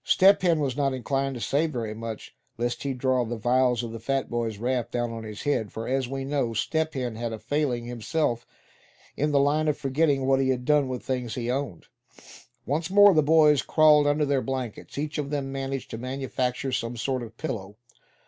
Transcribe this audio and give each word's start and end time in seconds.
Step 0.03 0.41
Hen 0.41 0.59
was 0.59 0.75
not 0.75 0.95
inclined 0.95 1.35
to 1.35 1.39
say 1.39 1.67
very 1.67 1.93
much, 1.93 2.33
lest 2.57 2.81
he 2.81 2.91
draw 2.91 3.23
the 3.23 3.37
vials 3.37 3.83
of 3.83 3.91
the 3.91 3.99
fat 3.99 4.31
boy's 4.31 4.57
wrath 4.57 4.89
down 4.89 5.11
on 5.11 5.23
his 5.23 5.45
own 5.45 5.51
head; 5.53 5.71
for 5.71 5.87
as 5.87 6.07
we 6.07 6.25
know, 6.25 6.55
Step 6.55 6.95
Hen 6.95 7.17
had 7.17 7.31
a 7.31 7.37
failing 7.37 7.85
himself 7.85 8.43
in 9.15 9.31
the 9.31 9.39
line 9.39 9.67
of 9.67 9.77
forgetting 9.77 10.25
what 10.25 10.39
he 10.39 10.49
had 10.49 10.65
done 10.65 10.87
with 10.87 11.03
things 11.03 11.35
he 11.35 11.51
owned. 11.51 11.85
Once 12.65 12.89
more 12.89 13.13
the 13.13 13.21
boys 13.21 13.61
crawled 13.61 14.07
under 14.07 14.25
their 14.25 14.41
blankets. 14.41 14.97
Each 14.97 15.19
of 15.19 15.29
them 15.29 15.45
had 15.45 15.51
managed 15.53 15.91
to 15.91 15.99
manufacture 15.99 16.71
some 16.71 16.97
sort 16.97 17.21
of 17.21 17.27
a 17.27 17.31
pillow. 17.35 17.75